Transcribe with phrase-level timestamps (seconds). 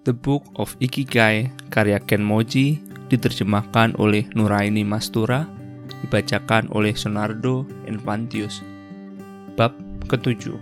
[0.00, 2.80] The Book of Ikigai karya Ken Moji
[3.12, 5.44] diterjemahkan oleh Nuraini Mastura,
[6.00, 8.64] dibacakan oleh Sonardo Infantius.
[9.60, 9.76] Bab
[10.08, 10.56] ketujuh,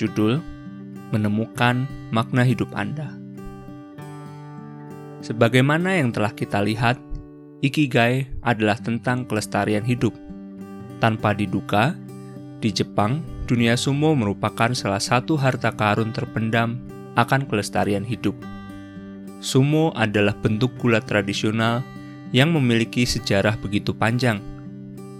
[0.00, 0.40] judul
[1.12, 3.12] Menemukan Makna Hidup Anda.
[5.20, 6.96] Sebagaimana yang telah kita lihat,
[7.60, 10.16] Ikigai adalah tentang kelestarian hidup.
[11.04, 11.92] Tanpa diduga,
[12.64, 16.87] di Jepang, dunia sumo merupakan salah satu harta karun terpendam
[17.18, 18.38] akan kelestarian hidup.
[19.42, 21.82] Sumo adalah bentuk gulat tradisional
[22.30, 24.38] yang memiliki sejarah begitu panjang.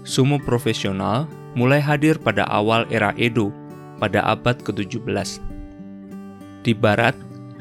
[0.07, 1.27] Sumo profesional
[1.59, 3.51] mulai hadir pada awal era Edo
[3.99, 5.43] pada abad ke-17.
[6.63, 7.13] Di barat,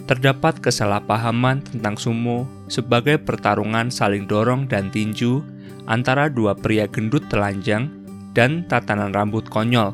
[0.07, 5.43] terdapat kesalahpahaman tentang sumo sebagai pertarungan saling dorong dan tinju
[5.91, 7.91] antara dua pria gendut telanjang
[8.33, 9.93] dan tatanan rambut konyol,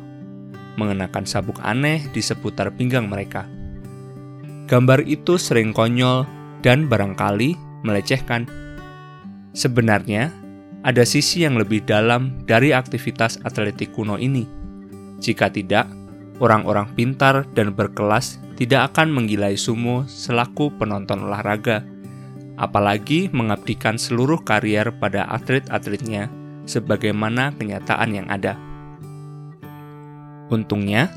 [0.77, 3.49] mengenakan sabuk aneh di seputar pinggang mereka.
[4.65, 6.25] Gambar itu sering konyol
[6.65, 7.53] dan barangkali
[7.85, 8.49] melecehkan.
[9.53, 10.33] Sebenarnya,
[10.81, 14.49] ada sisi yang lebih dalam dari aktivitas atletik kuno ini.
[15.21, 15.85] Jika tidak,
[16.41, 21.85] orang-orang pintar dan berkelas tidak akan menggilai sumo selaku penonton olahraga,
[22.57, 26.25] apalagi mengabdikan seluruh karier pada atlet-atletnya
[26.65, 28.57] sebagaimana kenyataan yang ada.
[30.49, 31.09] Untungnya,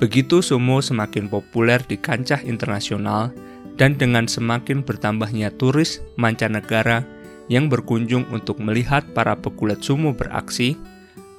[0.00, 3.36] Begitu sumo semakin populer di kancah internasional
[3.76, 7.04] dan dengan semakin bertambahnya turis mancanegara
[7.52, 10.80] yang berkunjung untuk melihat para pegulat sumo beraksi,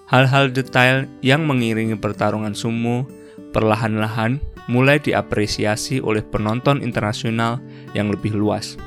[0.06, 3.10] hal-hal detail yang mengiringi pertarungan sumo
[3.50, 4.38] perlahan-lahan
[4.70, 7.58] mulai diapresiasi oleh penonton internasional
[7.98, 8.78] yang lebih luas.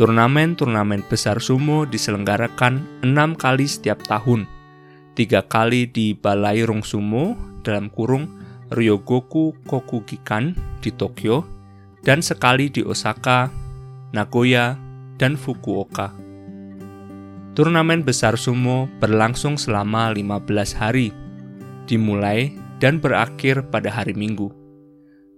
[0.00, 4.48] Turnamen-turnamen besar sumo diselenggarakan enam kali setiap tahun,
[5.20, 8.40] tiga kali di Balai Rong Sumo dalam kurung
[8.72, 11.44] Ryogoku Kokugikan di Tokyo
[12.00, 13.52] dan sekali di Osaka,
[14.16, 14.80] Nagoya,
[15.20, 16.16] dan Fukuoka.
[17.52, 21.12] Turnamen besar sumo berlangsung selama 15 hari,
[21.84, 24.48] dimulai dan berakhir pada hari Minggu.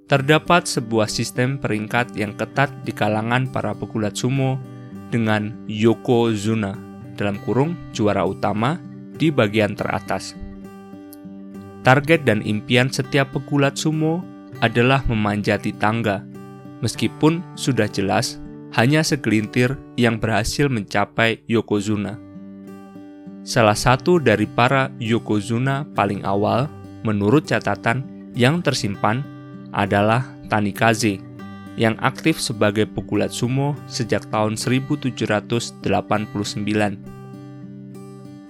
[0.07, 4.63] Terdapat sebuah sistem peringkat yang ketat di kalangan para pegulat sumo
[5.11, 6.79] dengan Yokozuna
[7.19, 8.92] dalam kurung juara utama
[9.23, 10.35] di bagian teratas.
[11.87, 14.27] Target dan impian setiap pegulat sumo
[14.59, 16.27] adalah memanjati tangga,
[16.83, 18.43] meskipun sudah jelas
[18.75, 22.19] hanya segelintir yang berhasil mencapai Yokozuna.
[23.47, 26.67] Salah satu dari para Yokozuna paling awal,
[27.07, 28.03] menurut catatan
[28.35, 29.23] yang tersimpan,
[29.71, 31.23] adalah Tanikaze,
[31.81, 37.22] yang aktif sebagai pegulat sumo sejak tahun 1789.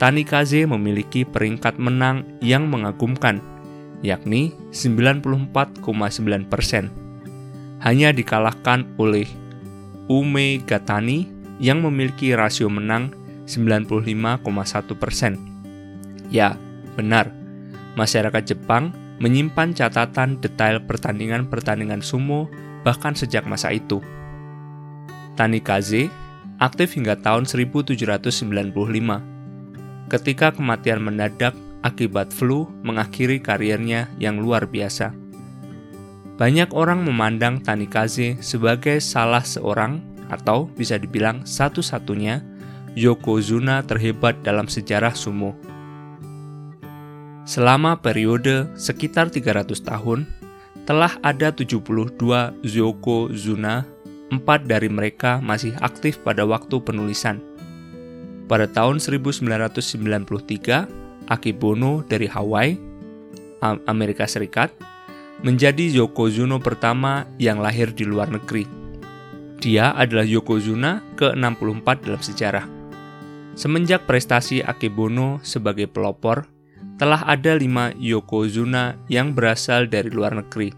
[0.03, 3.39] Tanikaze memiliki peringkat menang yang mengagumkan,
[4.03, 5.79] yakni 94,9
[6.51, 6.91] persen.
[7.79, 9.31] Hanya dikalahkan oleh
[10.11, 11.31] Ume Gatani
[11.63, 13.15] yang memiliki rasio menang
[13.47, 14.43] 95,1
[14.99, 15.39] persen.
[16.35, 16.59] Ya,
[16.99, 17.31] benar,
[17.95, 18.91] masyarakat Jepang
[19.23, 22.51] menyimpan catatan detail pertandingan-pertandingan sumo
[22.83, 24.03] bahkan sejak masa itu.
[25.39, 26.11] Tanikaze
[26.59, 29.32] aktif hingga tahun 1795
[30.13, 35.17] ketika kematian mendadak akibat flu mengakhiri karirnya yang luar biasa.
[36.37, 42.45] Banyak orang memandang Tanikaze sebagai salah seorang atau bisa dibilang satu-satunya
[42.93, 45.57] Yokozuna terhebat dalam sejarah sumo.
[47.49, 50.29] Selama periode sekitar 300 tahun,
[50.85, 52.21] telah ada 72
[52.61, 53.89] Yokozuna,
[54.29, 57.41] empat dari mereka masih aktif pada waktu penulisan–
[58.47, 62.79] pada tahun 1993, Akebono dari Hawaii,
[63.87, 64.75] Amerika Serikat,
[65.43, 68.67] menjadi Yokozuna pertama yang lahir di luar negeri.
[69.63, 72.67] Dia adalah Yokozuna ke-64 dalam sejarah.
[73.55, 76.51] Semenjak prestasi Akebono sebagai pelopor,
[76.99, 80.75] telah ada lima Yokozuna yang berasal dari luar negeri,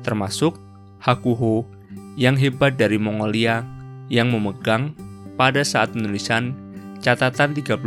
[0.00, 0.56] termasuk
[1.04, 1.68] Hakuho
[2.16, 3.60] yang hebat dari Mongolia
[4.08, 4.96] yang memegang
[5.36, 6.63] pada saat penulisan
[7.04, 7.84] catatan 38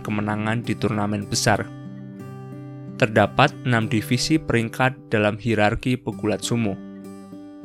[0.00, 1.68] kemenangan di turnamen besar.
[2.96, 6.72] Terdapat 6 divisi peringkat dalam hierarki pegulat sumo.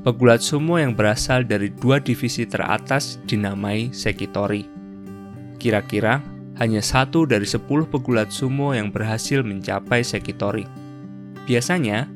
[0.04, 4.68] Pegulat sumo yang berasal dari dua divisi teratas dinamai Sekitori.
[5.56, 6.20] Kira-kira
[6.60, 10.68] hanya satu dari 10 pegulat sumo yang berhasil mencapai Sekitori.
[11.48, 12.12] Biasanya,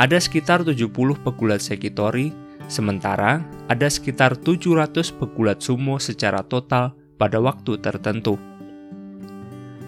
[0.00, 0.88] ada sekitar 70
[1.20, 2.32] pegulat Sekitori,
[2.72, 8.36] sementara ada sekitar 700 pegulat sumo secara total pada waktu tertentu.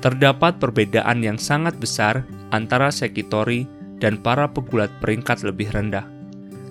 [0.00, 3.68] Terdapat perbedaan yang sangat besar antara Sekitori
[4.00, 6.16] dan para pegulat peringkat lebih rendah.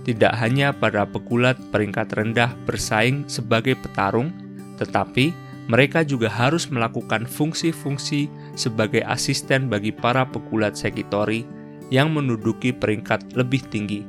[0.05, 4.29] tidak hanya para pegulat peringkat rendah bersaing sebagai petarung,
[4.77, 5.33] tetapi
[5.65, 11.41] mereka juga harus melakukan fungsi-fungsi sebagai asisten bagi para pegulat sekitori
[11.89, 14.05] yang menduduki peringkat lebih tinggi.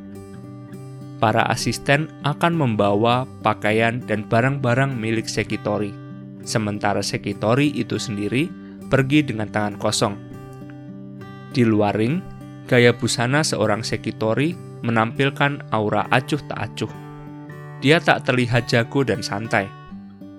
[1.16, 5.96] Para asisten akan membawa pakaian dan barang-barang milik sekitori,
[6.46, 8.48] sementara sekitori itu sendiri
[8.86, 10.14] pergi dengan tangan kosong.
[11.50, 12.22] Di luar ring,
[12.70, 14.54] gaya busana seorang sekitori
[14.86, 16.92] menampilkan aura acuh tak acuh.
[17.82, 19.68] Dia tak terlihat jago dan santai.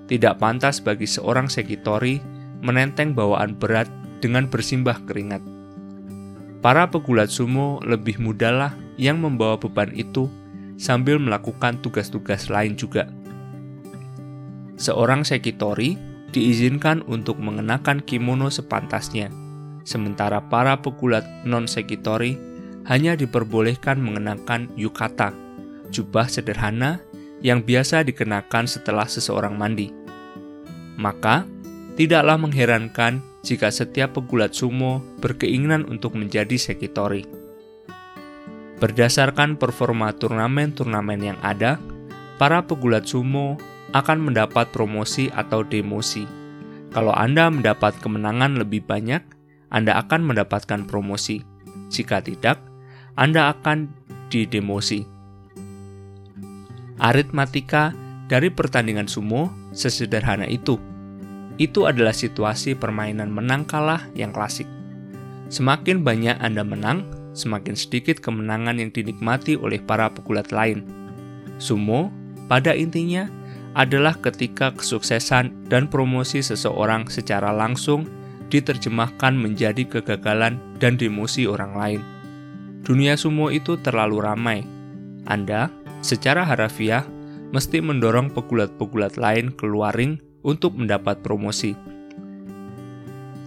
[0.07, 2.24] Tidak pantas bagi seorang sekitori
[2.63, 3.92] menenteng bawaan berat
[4.24, 5.44] dengan bersimbah keringat.
[6.63, 10.25] Para pegulat sumo lebih mudahlah yang membawa beban itu
[10.80, 13.06] sambil melakukan tugas-tugas lain juga.
[14.77, 15.97] Seorang sekitori
[16.29, 19.33] diizinkan untuk mengenakan kimono sepantasnya,
[19.81, 22.38] sementara para pegulat non-sekitori
[22.85, 25.33] hanya diperbolehkan mengenakan yukata,
[25.89, 27.01] jubah sederhana
[27.41, 29.89] yang biasa dikenakan setelah seseorang mandi.
[30.97, 31.50] Maka,
[31.97, 37.25] tidaklah mengherankan jika setiap pegulat sumo berkeinginan untuk menjadi sekitori.
[38.77, 41.81] Berdasarkan performa turnamen-turnamen yang ada,
[42.38, 43.57] para pegulat sumo
[43.97, 46.23] akan mendapat promosi atau demosi.
[46.94, 49.21] Kalau Anda mendapat kemenangan lebih banyak,
[49.73, 51.44] Anda akan mendapatkan promosi.
[51.88, 52.59] Jika tidak,
[53.17, 53.89] anda akan
[54.29, 55.01] didemosi.
[57.01, 57.97] Aritmatika
[58.29, 60.77] dari pertandingan sumo sesederhana itu.
[61.57, 64.69] Itu adalah situasi permainan menang kalah yang klasik.
[65.49, 70.85] Semakin banyak Anda menang, semakin sedikit kemenangan yang dinikmati oleh para pegulat lain.
[71.57, 72.13] Sumo,
[72.45, 73.25] pada intinya,
[73.75, 78.08] adalah ketika kesuksesan dan promosi seseorang secara langsung
[78.48, 82.02] diterjemahkan menjadi kegagalan dan demosi orang lain.
[82.88, 84.60] Dunia sumo itu terlalu ramai.
[85.28, 85.68] Anda,
[86.00, 87.04] secara harafiah,
[87.52, 91.75] mesti mendorong pegulat-pegulat lain keluar ring untuk mendapat promosi.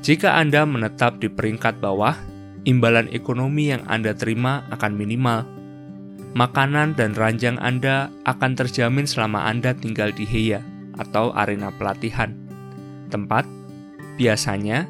[0.00, 2.16] Jika Anda menetap di peringkat bawah,
[2.64, 5.59] imbalan ekonomi yang Anda terima akan minimal.
[6.30, 10.62] Makanan dan ranjang Anda akan terjamin selama Anda tinggal di Heya
[10.94, 12.30] atau arena pelatihan.
[13.10, 13.50] Tempat
[14.14, 14.86] biasanya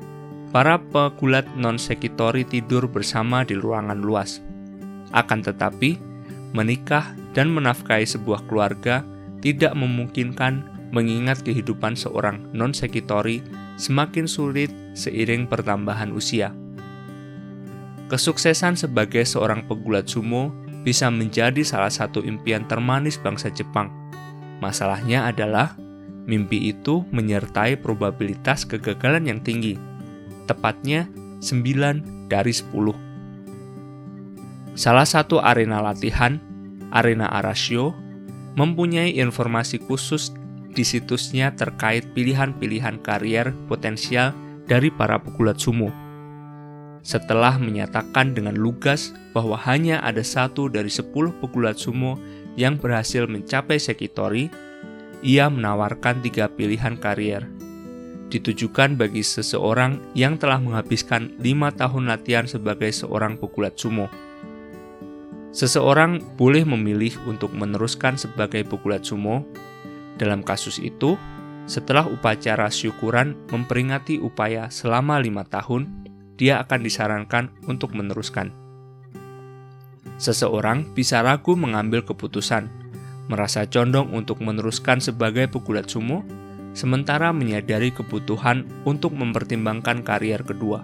[0.52, 4.44] para pegulat non-sekitori tidur bersama di ruangan luas.
[5.16, 5.96] Akan tetapi,
[6.52, 9.00] menikah dan menafkahi sebuah keluarga
[9.40, 13.40] tidak memungkinkan mengingat kehidupan seorang non-sekitori
[13.80, 16.52] semakin sulit seiring pertambahan usia.
[18.12, 20.50] Kesuksesan sebagai seorang pegulat sumo
[20.82, 23.92] bisa menjadi salah satu impian termanis bangsa Jepang.
[24.60, 25.76] Masalahnya adalah
[26.28, 29.76] mimpi itu menyertai probabilitas kegagalan yang tinggi
[30.50, 31.06] tepatnya
[31.38, 32.74] 9 dari 10.
[34.74, 36.42] Salah satu arena latihan,
[36.90, 37.94] Arena Arasio,
[38.58, 40.34] mempunyai informasi khusus
[40.70, 44.34] di situsnya terkait pilihan-pilihan karier potensial
[44.66, 45.90] dari para pegulat sumo.
[47.00, 52.20] Setelah menyatakan dengan lugas bahwa hanya ada satu dari sepuluh pegulat sumo
[52.60, 54.52] yang berhasil mencapai sekitori,
[55.24, 57.48] ia menawarkan tiga pilihan karier
[58.30, 64.06] ditujukan bagi seseorang yang telah menghabiskan lima tahun latihan sebagai seorang pegulat sumo.
[65.50, 69.42] Seseorang boleh memilih untuk meneruskan sebagai pegulat sumo.
[70.14, 71.18] Dalam kasus itu,
[71.66, 75.99] setelah upacara syukuran memperingati upaya selama lima tahun,
[76.40, 78.48] dia akan disarankan untuk meneruskan.
[80.16, 82.72] Seseorang bisa ragu mengambil keputusan,
[83.28, 86.24] merasa condong untuk meneruskan sebagai pegulat sumo,
[86.72, 90.80] sementara menyadari kebutuhan untuk mempertimbangkan karier kedua.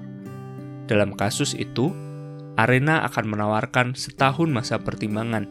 [0.84, 1.96] Dalam kasus itu,
[2.56, 5.48] Arena akan menawarkan setahun masa pertimbangan.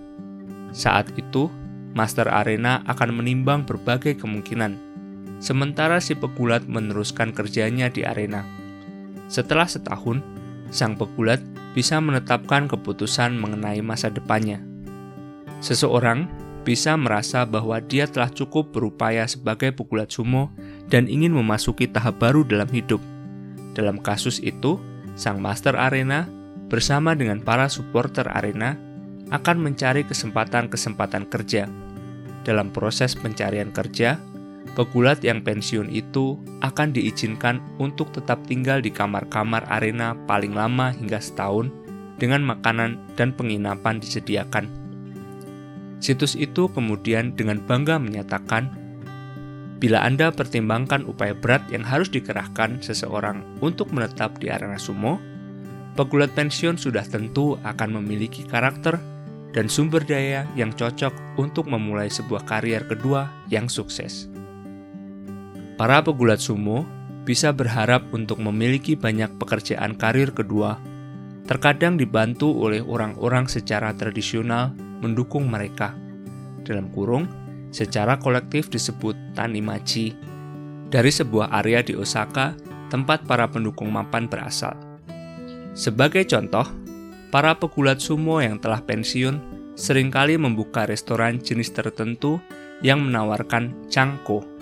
[0.74, 1.50] Saat itu,
[1.96, 4.76] Master Arena akan menimbang berbagai kemungkinan,
[5.40, 8.64] sementara si pegulat meneruskan kerjanya di arena.
[9.25, 10.22] Setelah setahun,
[10.70, 11.41] sang pegulat
[11.74, 14.63] bisa menetapkan keputusan mengenai masa depannya.
[15.60, 16.29] Seseorang
[16.65, 20.50] bisa merasa bahwa dia telah cukup berupaya sebagai pegulat sumo
[20.89, 23.00] dan ingin memasuki tahap baru dalam hidup.
[23.77, 24.82] Dalam kasus itu,
[25.13, 26.25] sang master arena
[26.65, 28.74] bersama dengan para supporter arena
[29.29, 31.70] akan mencari kesempatan-kesempatan kerja.
[32.46, 34.17] Dalam proses pencarian kerja,
[34.74, 41.22] pegulat yang pensiun itu akan diizinkan untuk tetap tinggal di kamar-kamar arena paling lama hingga
[41.22, 41.69] setahun
[42.17, 44.65] dengan makanan dan penginapan disediakan.
[46.01, 48.69] Situs itu kemudian dengan bangga menyatakan,
[49.79, 55.19] bila Anda pertimbangkan upaya berat yang harus dikerahkan seseorang untuk menetap di arena sumo,
[56.00, 58.98] pegulat pensiun sudah tentu akan memiliki karakter
[59.55, 64.35] dan sumber daya yang cocok untuk memulai sebuah karier kedua yang sukses.
[65.75, 66.88] Para pegulat sumo
[67.27, 70.79] bisa berharap untuk memiliki banyak pekerjaan karir kedua,
[71.44, 74.72] terkadang dibantu oleh orang-orang secara tradisional
[75.03, 75.91] mendukung mereka.
[76.63, 77.27] Dalam kurung,
[77.75, 80.15] secara kolektif disebut Tanimachi,
[80.88, 82.55] dari sebuah area di Osaka
[82.88, 84.79] tempat para pendukung mapan berasal.
[85.75, 86.63] Sebagai contoh,
[87.36, 89.36] para pegulat sumo yang telah pensiun
[89.75, 92.39] sering kali membuka restoran jenis tertentu
[92.79, 94.55] yang menawarkan cangko,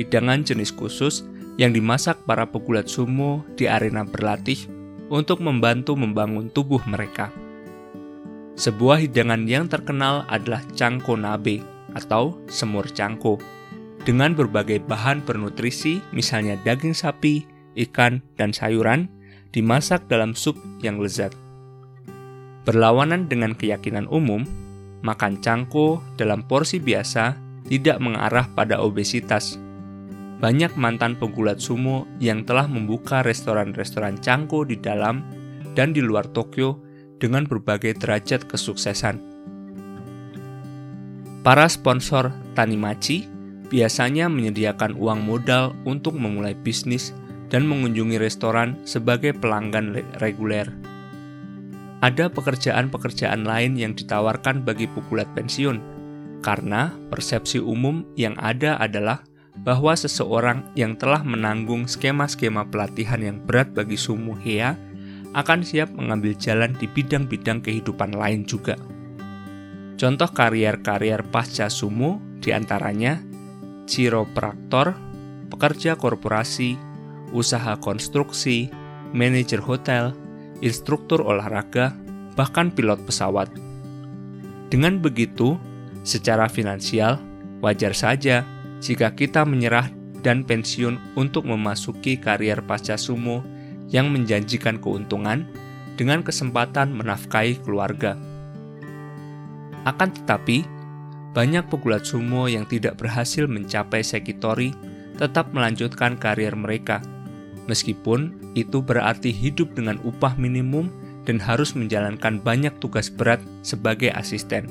[0.00, 1.28] hidangan jenis khusus
[1.60, 4.64] yang dimasak para pegulat sumo di arena berlatih
[5.12, 7.28] untuk membantu membangun tubuh mereka.
[8.56, 11.60] Sebuah hidangan yang terkenal adalah cangko nabe
[11.92, 13.36] atau semur cangko
[14.08, 17.44] dengan berbagai bahan bernutrisi misalnya daging sapi,
[17.76, 19.12] ikan, dan sayuran
[19.52, 21.36] dimasak dalam sup yang lezat.
[22.64, 24.44] Berlawanan dengan keyakinan umum,
[25.04, 27.36] makan cangko dalam porsi biasa
[27.68, 29.56] tidak mengarah pada obesitas.
[30.40, 35.20] Banyak mantan pegulat sumo yang telah membuka restoran-restoran cangko di dalam
[35.76, 36.80] dan di luar Tokyo
[37.20, 39.20] dengan berbagai derajat kesuksesan.
[41.44, 43.28] Para sponsor Tanimachi
[43.68, 47.12] biasanya menyediakan uang modal untuk memulai bisnis
[47.52, 50.72] dan mengunjungi restoran sebagai pelanggan reguler.
[52.00, 55.76] Ada pekerjaan-pekerjaan lain yang ditawarkan bagi pukulat pensiun,
[56.40, 59.20] karena persepsi umum yang ada adalah
[59.60, 64.78] bahwa seseorang yang telah menanggung skema-skema pelatihan yang berat bagi sumo hea
[65.36, 68.74] akan siap mengambil jalan di bidang-bidang kehidupan lain juga.
[70.00, 73.20] Contoh karier-karier pasca sumo di antaranya
[73.84, 74.96] chiropraktor,
[75.52, 76.78] pekerja korporasi,
[77.36, 78.72] usaha konstruksi,
[79.12, 80.16] manajer hotel,
[80.64, 81.92] instruktur olahraga,
[82.32, 83.52] bahkan pilot pesawat.
[84.70, 85.58] Dengan begitu,
[86.06, 87.20] secara finansial,
[87.60, 88.46] wajar saja
[88.80, 89.88] jika kita menyerah
[90.20, 93.40] dan pensiun untuk memasuki karier pasca sumo
[93.88, 95.48] yang menjanjikan keuntungan
[95.96, 98.16] dengan kesempatan menafkahi keluarga.
[99.84, 100.64] Akan tetapi,
[101.32, 104.72] banyak pegulat sumo yang tidak berhasil mencapai sekitori
[105.16, 107.00] tetap melanjutkan karier mereka
[107.70, 110.90] meskipun itu berarti hidup dengan upah minimum
[111.22, 114.66] dan harus menjalankan banyak tugas berat sebagai asisten.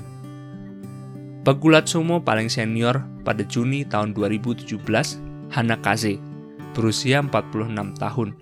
[1.49, 4.69] Pegulat sumo paling senior pada Juni tahun 2017,
[5.49, 6.21] Hanakaze,
[6.77, 8.37] berusia 46 tahun.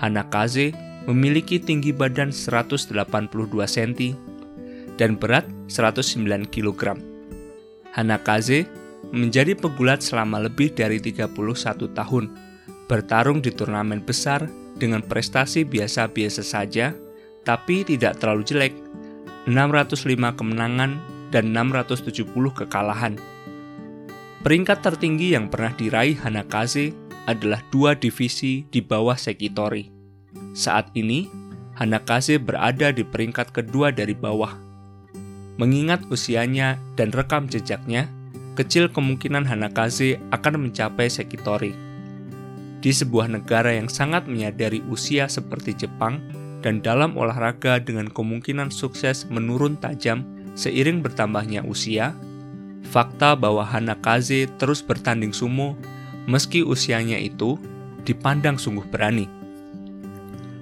[0.00, 0.72] Hanakaze
[1.04, 2.96] memiliki tinggi badan 182
[3.60, 4.16] cm
[4.96, 6.96] dan berat 109 kg.
[7.92, 8.64] Hanakaze
[9.12, 11.36] menjadi pegulat selama lebih dari 31
[11.92, 12.24] tahun
[12.88, 14.48] bertarung di turnamen besar
[14.80, 16.96] dengan prestasi biasa-biasa saja,
[17.44, 18.72] tapi tidak terlalu jelek,
[19.44, 23.20] 605 kemenangan dan 670 kekalahan.
[24.40, 26.96] Peringkat tertinggi yang pernah diraih Hanakaze
[27.28, 29.92] adalah dua divisi di bawah Sekitori.
[30.56, 31.28] Saat ini,
[31.76, 34.56] Hanakaze berada di peringkat kedua dari bawah.
[35.60, 38.08] Mengingat usianya dan rekam jejaknya,
[38.56, 41.76] kecil kemungkinan Hanakaze akan mencapai Sekitori
[42.86, 46.22] di sebuah negara yang sangat menyadari usia seperti Jepang
[46.62, 50.22] dan dalam olahraga dengan kemungkinan sukses menurun tajam
[50.56, 52.16] seiring bertambahnya usia,
[52.88, 55.76] fakta bahwa Hanakaze terus bertanding sumo
[56.26, 57.60] meski usianya itu
[58.02, 59.28] dipandang sungguh berani.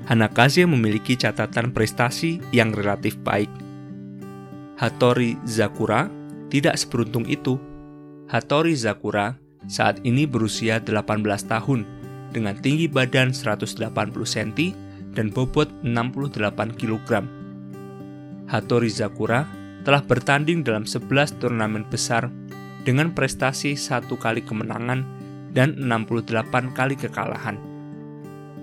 [0.05, 3.49] Hanakaze memiliki catatan prestasi yang relatif baik.
[4.77, 6.13] Hattori Zakura
[6.53, 7.57] tidak seberuntung itu.
[8.29, 11.89] Hattori Zakura saat ini berusia 18 tahun
[12.37, 13.81] dengan tinggi badan 180
[14.29, 14.77] cm
[15.17, 17.25] dan bobot 68 kg.
[18.45, 19.49] Hattori Zakura
[19.85, 22.33] telah bertanding dalam 11 turnamen besar
[22.83, 25.05] dengan prestasi satu kali kemenangan
[25.53, 27.61] dan 68 kali kekalahan.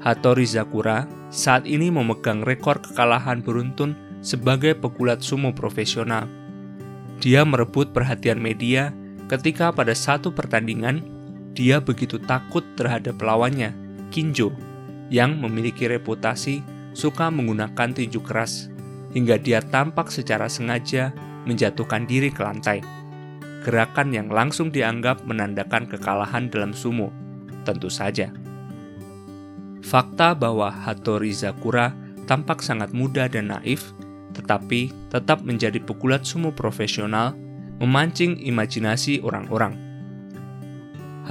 [0.01, 3.93] Hattori Zakura saat ini memegang rekor kekalahan beruntun
[4.25, 6.25] sebagai pegulat sumo profesional.
[7.21, 8.89] Dia merebut perhatian media
[9.29, 11.05] ketika pada satu pertandingan
[11.53, 13.75] dia begitu takut terhadap lawannya,
[14.09, 14.55] Kinjo,
[15.11, 16.63] yang memiliki reputasi
[16.95, 18.70] suka menggunakan tinju keras,
[19.11, 21.15] hingga dia tampak secara sengaja
[21.47, 22.79] menjatuhkan diri ke lantai.
[23.61, 27.13] Gerakan yang langsung dianggap menandakan kekalahan dalam sumo,
[27.61, 28.33] tentu saja.
[29.85, 31.93] Fakta bahwa Hattori Zakura
[32.25, 33.93] tampak sangat muda dan naif,
[34.33, 37.37] tetapi tetap menjadi pegulat sumo profesional,
[37.77, 39.91] memancing imajinasi orang-orang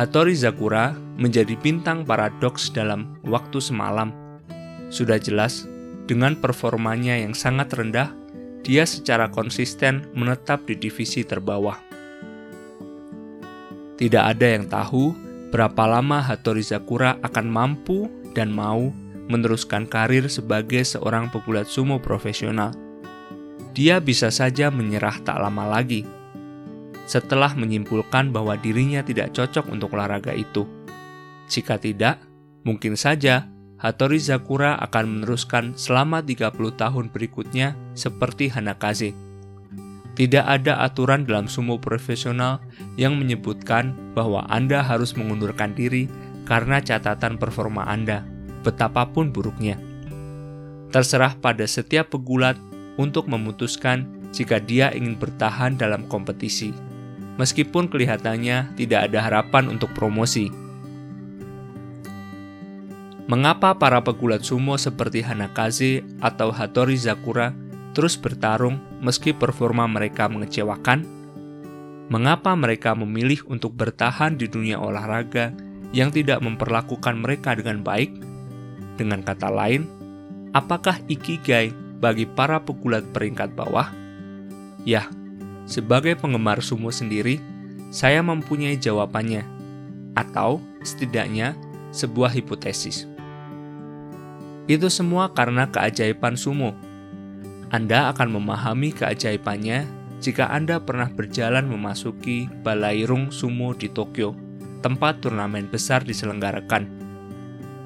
[0.01, 4.15] Hattori Zakura menjadi bintang paradoks dalam waktu semalam.
[4.89, 5.69] Sudah jelas,
[6.11, 8.11] dengan performanya yang sangat rendah,
[8.67, 11.79] dia secara konsisten menetap di divisi terbawah.
[13.95, 15.15] Tidak ada yang tahu
[15.55, 18.91] berapa lama Hattori Zakura akan mampu dan mau
[19.31, 22.75] meneruskan karir sebagai seorang pegulat sumo profesional.
[23.71, 26.03] Dia bisa saja menyerah tak lama lagi
[27.07, 30.67] setelah menyimpulkan bahwa dirinya tidak cocok untuk olahraga itu.
[31.51, 32.23] Jika tidak,
[32.63, 33.51] mungkin saja
[33.81, 39.17] Hattori Zakura akan meneruskan selama 30 tahun berikutnya seperti Hanakaze.
[40.13, 42.61] Tidak ada aturan dalam sumo profesional
[43.01, 46.13] yang menyebutkan bahwa Anda harus mengundurkan diri
[46.45, 48.21] karena catatan performa Anda,
[48.61, 49.81] betapapun buruknya.
[50.93, 52.61] Terserah pada setiap pegulat
[53.01, 56.91] untuk memutuskan jika dia ingin bertahan dalam kompetisi
[57.41, 60.53] meskipun kelihatannya tidak ada harapan untuk promosi.
[63.31, 67.55] Mengapa para pegulat sumo seperti Hanakaze atau Hattori Zakura
[67.95, 71.07] terus bertarung meski performa mereka mengecewakan?
[72.11, 75.55] Mengapa mereka memilih untuk bertahan di dunia olahraga
[75.95, 78.11] yang tidak memperlakukan mereka dengan baik?
[78.99, 79.87] Dengan kata lain,
[80.51, 81.71] apakah ikigai
[82.03, 83.95] bagi para pegulat peringkat bawah?
[84.83, 85.07] Ya,
[85.71, 87.39] sebagai penggemar sumo sendiri,
[87.95, 89.47] saya mempunyai jawabannya,
[90.19, 91.55] atau setidaknya
[91.95, 93.07] sebuah hipotesis.
[94.71, 96.79] Itu semua karena keajaiban sumo.
[97.75, 99.83] Anda akan memahami keajaibannya
[100.23, 104.31] jika Anda pernah berjalan memasuki Balairung Sumo di Tokyo,
[104.79, 106.87] tempat turnamen besar diselenggarakan.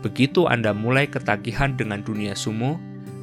[0.04, 2.76] Begitu Anda mulai ketagihan dengan dunia sumo,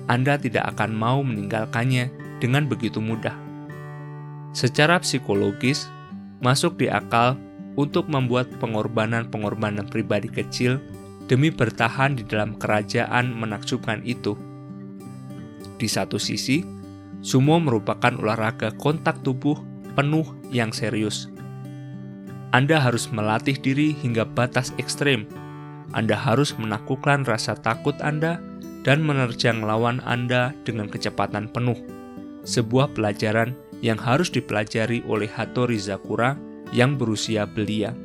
[0.09, 2.09] Anda tidak akan mau meninggalkannya
[2.41, 3.37] dengan begitu mudah.
[4.57, 5.85] Secara psikologis,
[6.41, 7.37] masuk di akal
[7.77, 10.81] untuk membuat pengorbanan-pengorbanan pribadi kecil
[11.31, 14.35] demi bertahan di dalam kerajaan menakjubkan itu.
[15.79, 16.59] Di satu sisi,
[17.23, 19.55] sumo merupakan olahraga kontak tubuh
[19.95, 21.31] penuh yang serius.
[22.51, 25.23] Anda harus melatih diri hingga batas ekstrem.
[25.95, 28.43] Anda harus menaklukkan rasa takut Anda
[28.83, 31.79] dan menerjang lawan Anda dengan kecepatan penuh.
[32.43, 36.35] Sebuah pelajaran yang harus dipelajari oleh Hattori Zakura
[36.75, 37.95] yang berusia belia.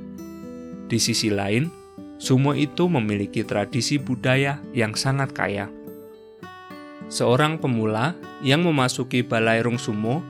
[0.86, 1.66] Di sisi lain,
[2.16, 5.68] sumo itu memiliki tradisi budaya yang sangat kaya.
[7.06, 10.24] Seorang pemula yang memasuki balairung sumo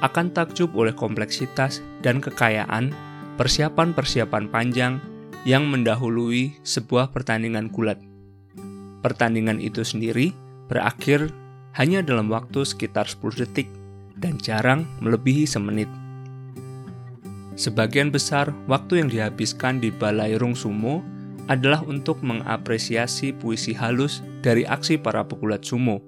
[0.00, 2.90] akan takjub oleh kompleksitas dan kekayaan
[3.36, 4.98] persiapan-persiapan panjang
[5.42, 7.98] yang mendahului sebuah pertandingan gulat.
[9.02, 10.30] Pertandingan itu sendiri
[10.70, 11.30] berakhir
[11.74, 13.68] hanya dalam waktu sekitar 10 detik
[14.14, 15.90] dan jarang melebihi semenit.
[17.58, 21.04] Sebagian besar waktu yang dihabiskan di Balairung Sumo
[21.50, 26.02] adalah untuk mengapresiasi puisi halus dari aksi para pegulat sumo,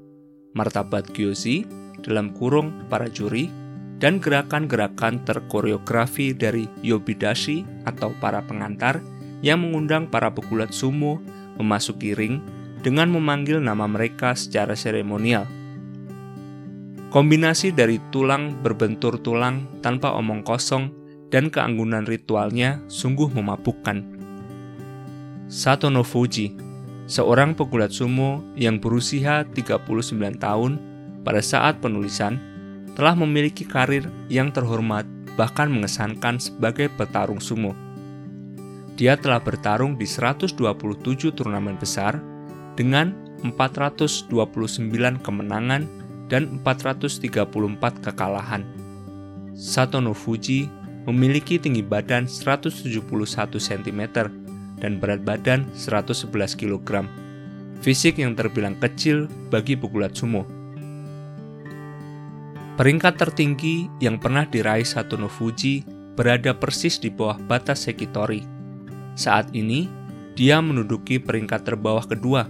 [0.55, 1.67] martabat gyozi
[2.05, 3.51] dalam kurung para juri,
[3.99, 9.01] dan gerakan-gerakan terkoreografi dari yobidashi atau para pengantar
[9.41, 11.23] yang mengundang para pegulat sumo
[11.57, 12.43] memasuki ring
[12.85, 15.47] dengan memanggil nama mereka secara seremonial
[17.15, 20.91] Kombinasi dari tulang berbentur tulang tanpa omong kosong
[21.31, 24.14] dan keanggunan ritualnya sungguh memabukkan.
[25.45, 26.57] Satono Fuji,
[27.05, 30.81] seorang pegulat sumo yang berusia 39 tahun
[31.21, 32.41] pada saat penulisan,
[32.97, 35.05] telah memiliki karir yang terhormat
[35.37, 37.77] bahkan mengesankan sebagai petarung sumo.
[38.97, 40.57] Dia telah bertarung di 127
[41.37, 42.17] turnamen besar
[42.73, 43.13] dengan
[43.45, 44.33] 429
[45.21, 45.85] kemenangan
[46.33, 47.21] dan 434
[48.01, 48.65] kekalahan.
[49.53, 50.73] Satono Fuji
[51.05, 53.05] memiliki tinggi badan 171
[53.61, 54.01] cm
[54.85, 56.29] dan berat badan 111
[56.61, 57.09] kg.
[57.81, 60.45] Fisik yang terbilang kecil bagi pegulat sumo.
[62.77, 65.81] Peringkat tertinggi yang pernah diraih Satono Fuji
[66.13, 68.45] berada persis di bawah batas Sekitori.
[69.17, 69.89] Saat ini,
[70.37, 72.45] dia menduduki peringkat terbawah kedua.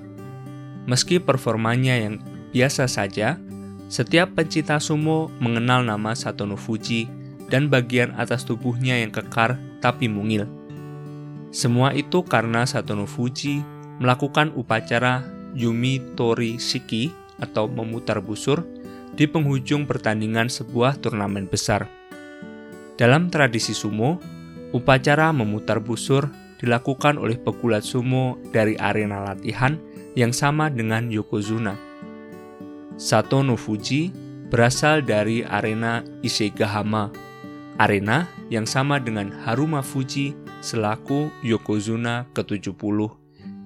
[0.90, 2.18] Meski performanya yang
[2.50, 3.38] biasa saja,
[3.86, 7.06] setiap pencinta sumo mengenal nama Satono Fuji
[7.52, 10.63] dan bagian atas tubuhnya yang kekar tapi mungil.
[11.54, 13.62] Semua itu karena Satono Fuji
[14.02, 15.22] melakukan upacara
[15.54, 18.66] Yumi Tori Shiki atau memutar busur
[19.14, 21.86] di penghujung pertandingan sebuah turnamen besar.
[22.98, 24.18] Dalam tradisi sumo,
[24.74, 26.26] upacara memutar busur
[26.58, 29.78] dilakukan oleh pegulat sumo dari arena latihan
[30.18, 31.94] yang sama dengan Yokozuna
[32.94, 34.14] Satono Fuji
[34.50, 37.10] berasal dari arena Isegahama,
[37.78, 43.12] arena yang sama dengan Haruma Fuji selaku Yokozuna ke-70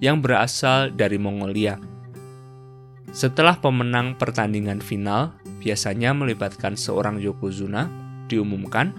[0.03, 1.79] yang berasal dari Mongolia.
[3.15, 7.89] Setelah pemenang pertandingan final, biasanya melibatkan seorang yokozuna,
[8.27, 8.93] diumumkan,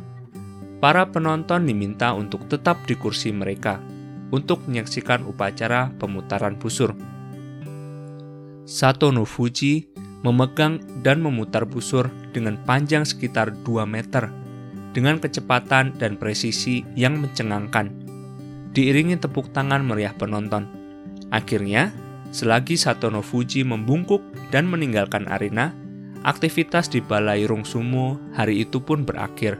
[0.79, 3.83] para penonton diminta untuk tetap di kursi mereka
[4.31, 6.95] untuk menyaksikan upacara pemutaran busur.
[8.63, 9.91] Satono Fuji
[10.23, 14.38] memegang dan memutar busur dengan panjang sekitar 2 meter
[14.99, 17.87] dengan kecepatan dan presisi yang mencengangkan.
[18.75, 20.67] Diiringi tepuk tangan meriah penonton.
[21.31, 21.95] Akhirnya,
[22.35, 24.19] selagi Satono Fuji membungkuk
[24.51, 25.71] dan meninggalkan arena,
[26.27, 29.55] aktivitas di Balai Rung Sumo hari itu pun berakhir.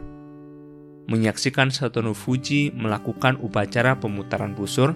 [1.08, 4.92] Menyaksikan Satono Fuji melakukan upacara pemutaran busur,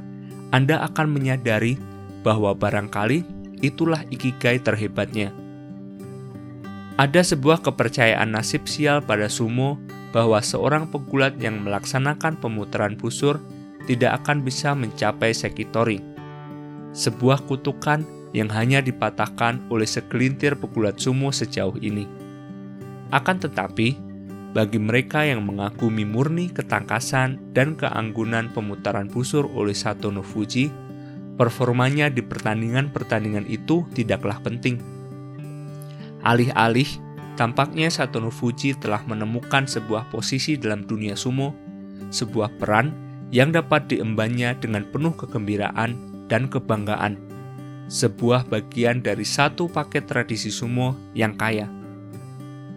[0.51, 1.79] Anda akan menyadari
[2.19, 3.23] bahwa barangkali
[3.63, 5.32] itulah ikigai terhebatnya.
[6.99, 9.82] Ada sebuah kepercayaan nasib sial pada sumo
[10.13, 13.41] bahwa seorang pegulat yang melaksanakan pemutaran busur
[13.89, 15.99] tidak akan bisa mencapai sekitori.
[16.93, 22.06] Sebuah kutukan yang hanya dipatahkan oleh segelintir pegulat sumo sejauh ini.
[23.10, 23.97] Akan tetapi,
[24.54, 30.69] bagi mereka yang mengagumi murni ketangkasan dan keanggunan pemutaran busur oleh Satono Fuji,
[31.38, 34.78] performanya di pertandingan-pertandingan itu tidaklah penting.
[36.21, 36.86] Alih-alih
[37.34, 41.58] Tampaknya Satono Fuji telah menemukan sebuah posisi dalam dunia sumo,
[42.13, 42.93] sebuah peran
[43.34, 45.98] yang dapat diembannya dengan penuh kegembiraan
[46.30, 47.17] dan kebanggaan.
[47.89, 51.65] Sebuah bagian dari satu paket tradisi sumo yang kaya.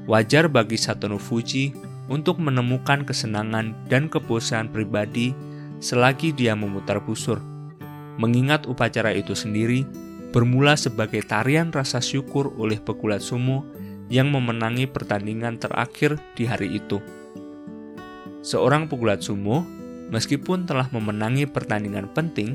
[0.09, 1.77] Wajar bagi Satono Fuji
[2.09, 5.37] untuk menemukan kesenangan dan kepuasan pribadi
[5.85, 7.43] selagi dia memutar busur.
[8.17, 9.85] Mengingat upacara itu sendiri
[10.33, 13.69] bermula sebagai tarian rasa syukur oleh pegulat sumo
[14.07, 17.03] yang memenangi pertandingan terakhir di hari itu.
[18.47, 19.67] Seorang pegulat sumo,
[20.15, 22.55] meskipun telah memenangi pertandingan penting,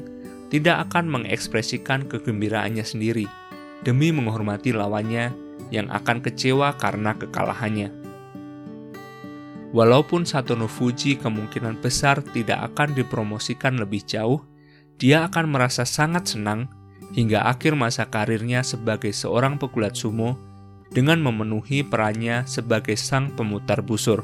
[0.51, 3.27] tidak akan mengekspresikan kegembiraannya sendiri
[3.83, 5.31] demi menghormati lawannya
[5.71, 7.89] yang akan kecewa karena kekalahannya.
[9.71, 14.43] Walaupun Satono Fuji kemungkinan besar tidak akan dipromosikan lebih jauh,
[14.99, 16.67] dia akan merasa sangat senang
[17.15, 20.35] hingga akhir masa karirnya sebagai seorang pegulat sumo
[20.91, 24.21] dengan memenuhi perannya sebagai sang pemutar busur.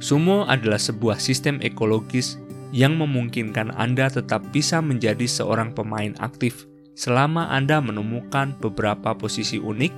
[0.00, 7.50] Sumo adalah sebuah sistem ekologis yang memungkinkan Anda tetap bisa menjadi seorang pemain aktif selama
[7.50, 9.92] Anda menemukan beberapa posisi unik,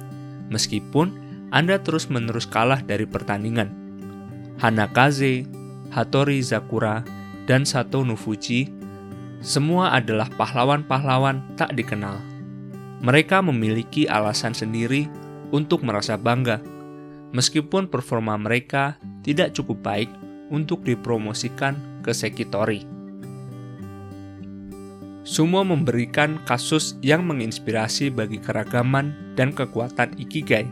[0.51, 1.07] meskipun
[1.53, 3.71] Anda terus-menerus kalah dari pertandingan.
[4.59, 5.45] Hanakaze,
[5.93, 7.05] Hattori Zakura,
[7.45, 8.73] dan Sato Nufuji
[9.43, 12.32] semua adalah pahlawan-pahlawan tak dikenal
[13.03, 15.11] mereka memiliki alasan sendiri
[15.51, 16.63] untuk merasa bangga,
[17.35, 20.11] meskipun performa mereka tidak cukup baik
[20.55, 21.75] untuk dipromosikan
[22.07, 22.87] ke Sekitori.
[25.23, 30.67] Sumo memberikan kasus yang menginspirasi bagi keragaman dan kekuatan Ikigai.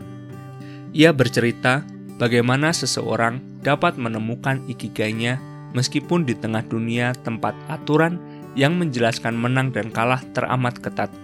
[0.91, 1.87] Ia bercerita
[2.19, 5.39] bagaimana seseorang dapat menemukan Ikigainya
[5.71, 8.19] meskipun di tengah dunia tempat aturan
[8.59, 11.20] yang menjelaskan menang dan kalah teramat ketat.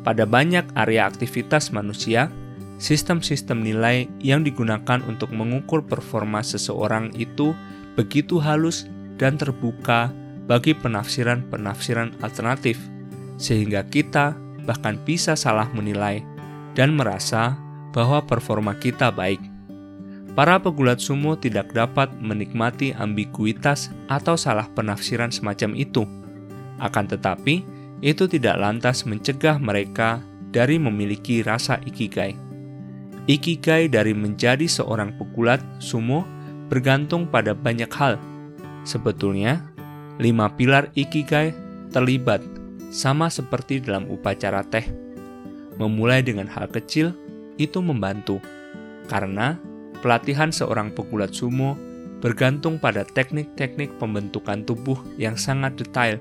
[0.00, 2.32] Pada banyak area aktivitas manusia,
[2.80, 7.52] sistem-sistem nilai yang digunakan untuk mengukur performa seseorang itu
[8.00, 8.88] begitu halus
[9.20, 10.08] dan terbuka
[10.48, 12.80] bagi penafsiran-penafsiran alternatif,
[13.36, 14.32] sehingga kita
[14.64, 16.24] bahkan bisa salah menilai
[16.72, 17.60] dan merasa
[17.92, 19.42] bahwa performa kita baik.
[20.32, 26.06] Para pegulat sumo tidak dapat menikmati ambiguitas atau salah penafsiran semacam itu.
[26.80, 27.66] Akan tetapi,
[28.00, 32.34] itu tidak lantas mencegah mereka dari memiliki rasa ikigai.
[33.28, 36.24] Ikigai dari menjadi seorang pegulat sumo
[36.72, 38.16] bergantung pada banyak hal.
[38.82, 39.60] Sebetulnya,
[40.16, 41.52] lima pilar ikigai
[41.92, 42.40] terlibat
[42.90, 44.88] sama seperti dalam upacara teh.
[45.76, 47.14] Memulai dengan hal kecil
[47.60, 48.40] itu membantu,
[49.06, 49.60] karena
[50.00, 51.76] pelatihan seorang pegulat sumo
[52.20, 56.20] bergantung pada teknik-teknik pembentukan tubuh yang sangat detail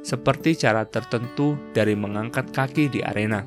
[0.00, 3.44] seperti cara tertentu dari mengangkat kaki di arena.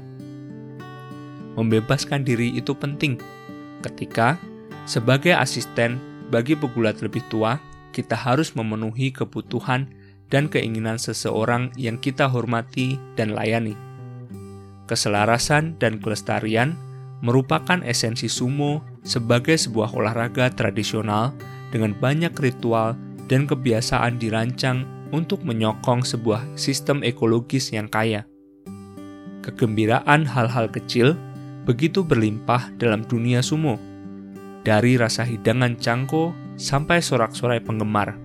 [1.53, 3.21] Membebaskan diri itu penting
[3.85, 4.41] ketika,
[4.89, 6.01] sebagai asisten
[6.33, 7.61] bagi pegulat lebih tua,
[7.93, 9.85] kita harus memenuhi kebutuhan
[10.33, 13.77] dan keinginan seseorang yang kita hormati dan layani.
[14.89, 16.73] Keselarasan dan kelestarian
[17.21, 21.31] merupakan esensi sumo sebagai sebuah olahraga tradisional
[21.69, 22.97] dengan banyak ritual
[23.29, 28.25] dan kebiasaan dirancang untuk menyokong sebuah sistem ekologis yang kaya.
[29.45, 31.13] Kegembiraan hal-hal kecil
[31.63, 33.77] begitu berlimpah dalam dunia sumo,
[34.65, 38.17] dari rasa hidangan cangko sampai sorak-sorai penggemar.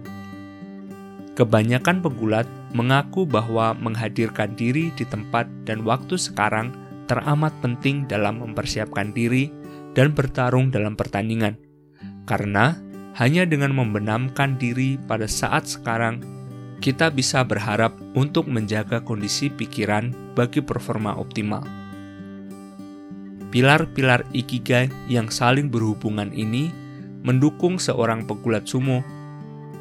[1.36, 6.74] Kebanyakan pegulat mengaku bahwa menghadirkan diri di tempat dan waktu sekarang
[7.06, 9.48] teramat penting dalam mempersiapkan diri
[9.94, 11.54] dan bertarung dalam pertandingan.
[12.26, 12.76] Karena
[13.16, 16.20] hanya dengan membenamkan diri pada saat sekarang,
[16.78, 21.66] kita bisa berharap untuk menjaga kondisi pikiran bagi performa optimal.
[23.48, 26.70] Pilar-pilar ikigai yang saling berhubungan ini
[27.24, 29.02] mendukung seorang pegulat sumo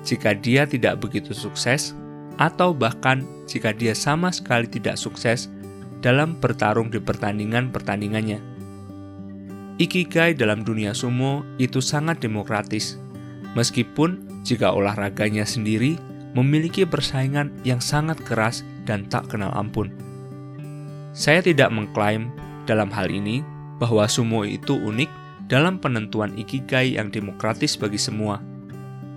[0.08, 1.92] jika dia tidak begitu sukses,
[2.38, 5.52] atau bahkan jika dia sama sekali tidak sukses
[6.00, 8.40] dalam bertarung di pertandingan-pertandingannya.
[9.78, 12.98] Ikigai dalam dunia sumo itu sangat demokratis,
[13.54, 16.00] meskipun jika olahraganya sendiri
[16.36, 19.94] memiliki persaingan yang sangat keras dan tak kenal ampun.
[21.16, 22.30] Saya tidak mengklaim
[22.68, 23.42] dalam hal ini
[23.78, 25.10] bahwa sumo itu unik
[25.48, 28.44] dalam penentuan ikigai yang demokratis bagi semua.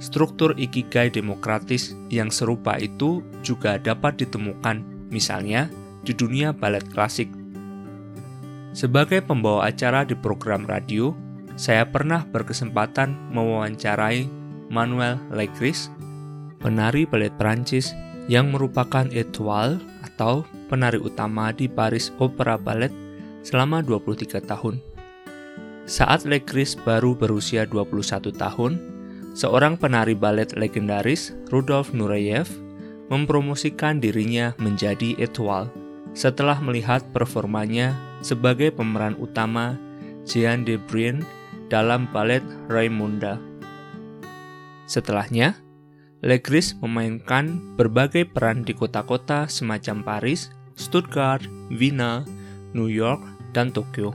[0.01, 4.81] Struktur ikigai demokratis yang serupa itu juga dapat ditemukan,
[5.13, 5.69] misalnya
[6.01, 7.29] di dunia balet klasik.
[8.73, 11.13] Sebagai pembawa acara di program radio,
[11.61, 14.25] saya pernah berkesempatan mewawancarai
[14.73, 15.93] Manuel Legris,
[16.61, 17.97] penari balet Prancis
[18.29, 22.93] yang merupakan étoile atau penari utama di Paris Opera Ballet
[23.43, 24.79] selama 23 tahun.
[25.89, 28.73] Saat Legris baru berusia 21 tahun,
[29.35, 32.47] seorang penari balet legendaris, Rudolf Nureyev,
[33.11, 35.73] mempromosikan dirinya menjadi étoile
[36.15, 39.75] setelah melihat performanya sebagai pemeran utama
[40.23, 41.27] Jean de Bruyne
[41.73, 43.41] dalam balet Raimunda.
[44.87, 45.59] Setelahnya,
[46.21, 51.41] Legris memainkan berbagai peran di kota-kota semacam Paris, Stuttgart,
[51.73, 52.29] Wiener,
[52.77, 53.25] New York,
[53.57, 54.13] dan Tokyo.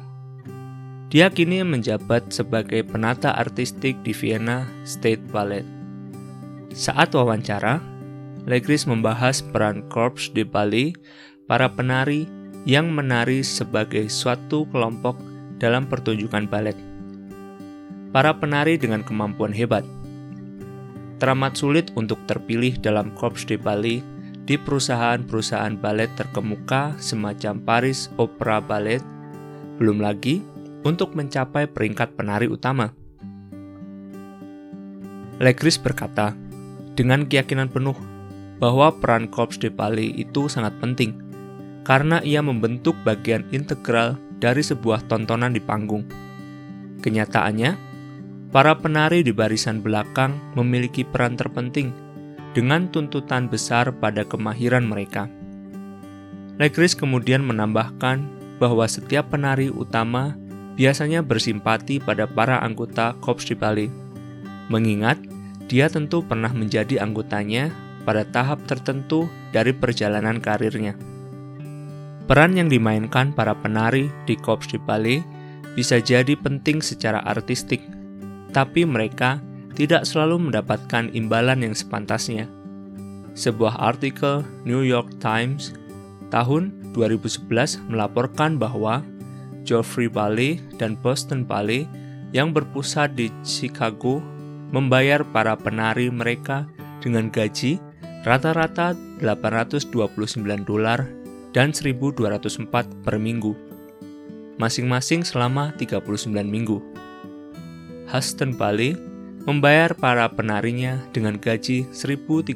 [1.10, 5.66] Dia kini menjabat sebagai penata artistik di Vienna State Ballet.
[6.78, 7.82] Saat wawancara,
[8.46, 10.94] Legris membahas peran Corps de Ballet
[11.50, 12.30] para penari
[12.70, 15.18] yang menari sebagai suatu kelompok
[15.58, 16.78] dalam pertunjukan balet.
[18.14, 19.82] Para penari dengan kemampuan hebat
[21.18, 24.04] teramat sulit untuk terpilih dalam Corps de Ballet
[24.46, 29.02] di perusahaan-perusahaan balet terkemuka semacam Paris Opera Ballet,
[29.82, 30.46] belum lagi
[30.86, 32.94] untuk mencapai peringkat penari utama.
[35.42, 36.38] Legris berkata,
[36.96, 37.98] dengan keyakinan penuh
[38.62, 41.18] bahwa peran Corps de Ballet itu sangat penting
[41.84, 46.08] karena ia membentuk bagian integral dari sebuah tontonan di panggung.
[47.04, 47.95] Kenyataannya,
[48.56, 51.92] para penari di barisan belakang memiliki peran terpenting
[52.56, 55.28] dengan tuntutan besar pada kemahiran mereka.
[56.56, 58.24] Legris kemudian menambahkan
[58.56, 60.40] bahwa setiap penari utama
[60.80, 63.92] biasanya bersimpati pada para anggota Korps di Bali,
[64.72, 65.20] mengingat
[65.68, 67.76] dia tentu pernah menjadi anggotanya
[68.08, 70.96] pada tahap tertentu dari perjalanan karirnya.
[72.24, 75.20] Peran yang dimainkan para penari di Korps di Bali
[75.76, 77.84] bisa jadi penting secara artistik,
[78.56, 79.44] tapi mereka
[79.76, 82.48] tidak selalu mendapatkan imbalan yang sepantasnya.
[83.36, 85.76] Sebuah artikel New York Times
[86.32, 87.52] tahun 2011
[87.92, 89.04] melaporkan bahwa
[89.68, 91.84] Geoffrey Ballet dan Boston Ballet
[92.32, 94.24] yang berpusat di Chicago
[94.72, 96.64] membayar para penari mereka
[97.04, 97.76] dengan gaji
[98.24, 99.92] rata-rata 829
[100.64, 101.04] dolar
[101.52, 102.72] dan 1204
[103.04, 103.52] per minggu,
[104.56, 107.05] masing-masing selama 39 minggu.
[108.16, 108.96] Huston Ballet
[109.44, 112.56] membayar para penarinya dengan gaji 1036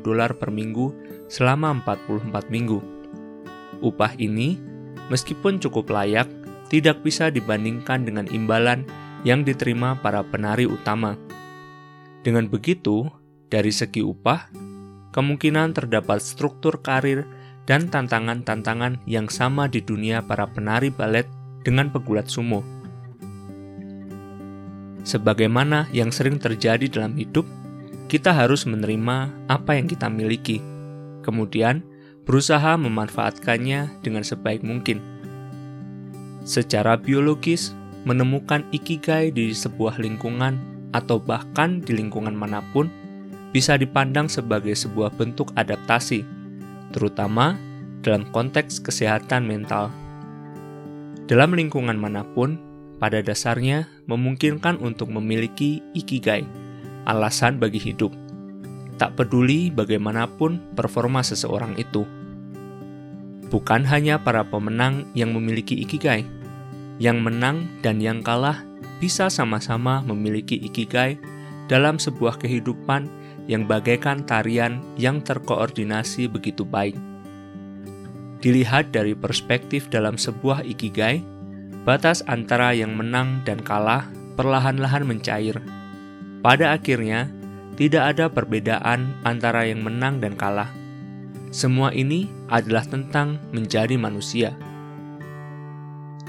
[0.00, 0.96] dolar per minggu
[1.28, 2.80] selama 44 minggu.
[3.84, 4.56] Upah ini,
[5.12, 6.24] meskipun cukup layak,
[6.72, 8.88] tidak bisa dibandingkan dengan imbalan
[9.28, 11.20] yang diterima para penari utama.
[12.24, 13.04] Dengan begitu,
[13.52, 14.48] dari segi upah,
[15.12, 17.28] kemungkinan terdapat struktur karir
[17.68, 21.28] dan tantangan-tantangan yang sama di dunia para penari balet
[21.60, 22.64] dengan pegulat sumo.
[25.04, 27.44] Sebagaimana yang sering terjadi dalam hidup,
[28.08, 30.64] kita harus menerima apa yang kita miliki,
[31.20, 31.84] kemudian
[32.24, 35.00] berusaha memanfaatkannya dengan sebaik mungkin.
[36.44, 40.60] Secara biologis, menemukan ikigai di sebuah lingkungan
[40.92, 42.88] atau bahkan di lingkungan mana pun
[43.52, 46.24] bisa dipandang sebagai sebuah bentuk adaptasi
[46.92, 47.58] terutama
[48.04, 49.90] dalam konteks kesehatan mental.
[51.24, 52.60] Dalam lingkungan mana pun,
[52.98, 56.46] pada dasarnya memungkinkan untuk memiliki ikigai,
[57.04, 58.14] alasan bagi hidup.
[58.94, 62.06] Tak peduli bagaimanapun performa seseorang itu.
[63.50, 66.26] Bukan hanya para pemenang yang memiliki ikigai,
[67.02, 68.62] yang menang dan yang kalah
[69.02, 71.18] bisa sama-sama memiliki ikigai
[71.66, 73.10] dalam sebuah kehidupan
[73.50, 76.96] yang bagaikan tarian yang terkoordinasi begitu baik.
[78.40, 81.24] Dilihat dari perspektif dalam sebuah ikigai,
[81.84, 84.08] batas antara yang menang dan kalah
[84.40, 85.60] perlahan-lahan mencair.
[86.40, 87.28] Pada akhirnya,
[87.76, 90.72] tidak ada perbedaan antara yang menang dan kalah.
[91.54, 94.56] Semua ini adalah tentang menjadi manusia.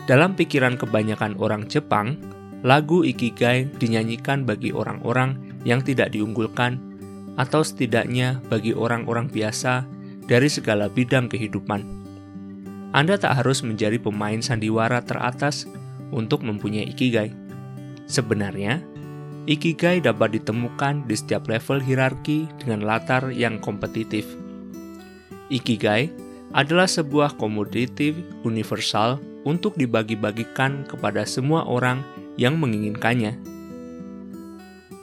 [0.06, 2.22] Dalam pikiran kebanyakan orang Jepang,
[2.62, 6.78] lagu Ikigai dinyanyikan bagi orang-orang yang tidak diunggulkan
[7.42, 9.82] atau setidaknya bagi orang-orang biasa
[10.30, 12.05] dari segala bidang kehidupan.
[12.96, 15.68] Anda tak harus menjadi pemain sandiwara teratas
[16.16, 17.28] untuk mempunyai ikigai.
[18.08, 18.80] Sebenarnya,
[19.52, 24.24] ikigai dapat ditemukan di setiap level hierarki dengan latar yang kompetitif.
[25.52, 26.08] Ikigai
[26.56, 28.16] adalah sebuah komoditif
[28.48, 32.00] universal untuk dibagi-bagikan kepada semua orang
[32.40, 33.36] yang menginginkannya.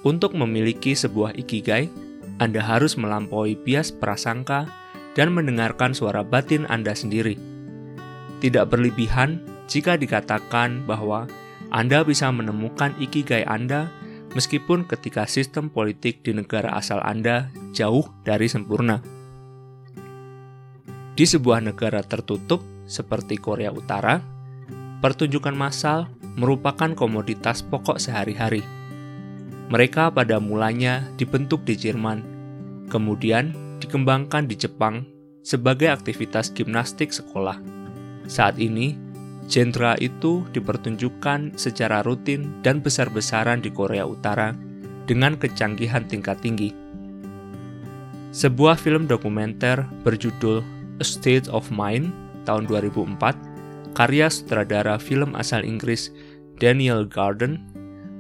[0.01, 1.93] Untuk memiliki sebuah ikigai,
[2.41, 4.65] Anda harus melampaui bias prasangka
[5.13, 7.52] dan mendengarkan suara batin Anda sendiri
[8.43, 9.39] tidak berlebihan
[9.71, 11.31] jika dikatakan bahwa
[11.71, 13.87] Anda bisa menemukan ikigai Anda
[14.35, 18.99] meskipun ketika sistem politik di negara asal Anda jauh dari sempurna.
[21.15, 24.19] Di sebuah negara tertutup seperti Korea Utara,
[24.99, 28.65] pertunjukan massal merupakan komoditas pokok sehari-hari.
[29.69, 32.25] Mereka pada mulanya dibentuk di Jerman,
[32.89, 35.05] kemudian dikembangkan di Jepang
[35.45, 37.82] sebagai aktivitas gimnastik sekolah.
[38.31, 38.95] Saat ini,
[39.51, 44.55] genre itu dipertunjukkan secara rutin dan besar-besaran di Korea Utara
[45.05, 46.73] dengan kecanggihan tingkat tinggi.
[48.33, 50.65] Sebuah film dokumenter berjudul
[51.03, 52.15] A State of Mind
[52.49, 56.09] tahun 2004, karya sutradara film asal Inggris
[56.57, 57.61] Daniel Garden,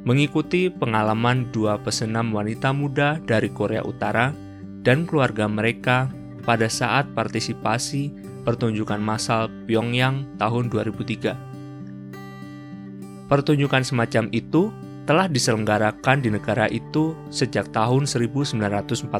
[0.04, 4.34] mengikuti pengalaman dua pesenam wanita muda dari Korea Utara
[4.82, 6.10] dan keluarga mereka
[6.42, 13.30] pada saat partisipasi pertunjukan massal Pyongyang tahun 2003.
[13.30, 19.10] Pertunjukan semacam itu telah diselenggarakan di negara itu sejak tahun 1946.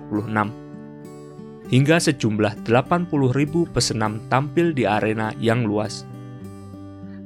[1.73, 6.05] Hingga sejumlah 80.000 pesenam tampil di arena yang luas.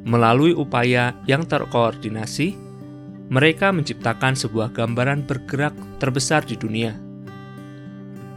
[0.07, 2.55] Melalui upaya yang terkoordinasi,
[3.27, 6.95] mereka menciptakan sebuah gambaran bergerak terbesar di dunia.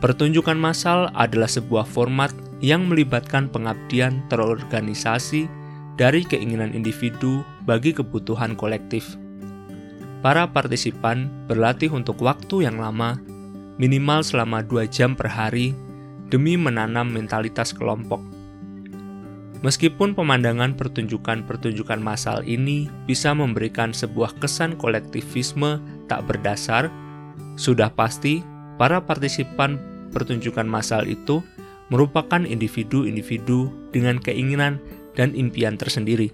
[0.02, 5.48] Pertunjukan massal adalah sebuah format yang melibatkan pengabdian terorganisasi
[6.00, 9.20] dari keinginan individu bagi kebutuhan kolektif.
[10.20, 13.20] Para partisipan berlatih untuk waktu yang lama,
[13.80, 15.72] minimal selama dua jam per hari,
[16.28, 18.20] demi menanam mentalitas kelompok.
[19.60, 26.88] Meskipun pemandangan pertunjukan-pertunjukan massal ini bisa memberikan sebuah kesan kolektivisme tak berdasar,
[27.60, 28.40] sudah pasti
[28.80, 29.76] para partisipan
[30.16, 31.44] pertunjukan massal itu
[31.90, 34.78] merupakan individu-individu dengan keinginan
[35.18, 36.30] dan impian tersendiri.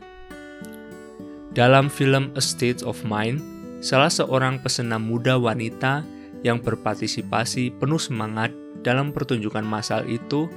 [1.56, 3.40] Dalam film A State of Mind,
[3.80, 6.04] salah seorang pesenam muda wanita
[6.44, 8.52] yang berpartisipasi penuh semangat
[8.84, 10.52] dalam pertunjukan massal itu